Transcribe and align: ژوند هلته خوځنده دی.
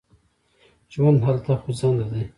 ژوند 0.93 1.19
هلته 1.27 1.53
خوځنده 1.61 2.05
دی. 2.13 2.23